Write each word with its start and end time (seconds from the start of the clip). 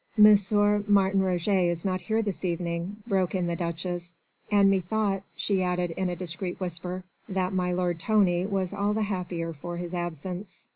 "M. 0.17 0.35
Martin 0.87 1.21
Roget 1.21 1.67
is 1.69 1.85
not 1.85 2.01
here 2.01 2.23
this 2.23 2.43
evening," 2.43 2.97
broke 3.05 3.35
in 3.35 3.45
the 3.45 3.55
Duchess, 3.55 4.17
"and 4.49 4.67
methought," 4.67 5.21
she 5.35 5.61
added 5.61 5.91
in 5.91 6.09
a 6.09 6.15
discreet 6.15 6.59
whisper, 6.59 7.03
"that 7.29 7.53
my 7.53 7.71
lord 7.71 7.99
Tony 7.99 8.47
was 8.47 8.73
all 8.73 8.95
the 8.95 9.03
happier 9.03 9.53
for 9.53 9.77
his 9.77 9.93
absence. 9.93 10.65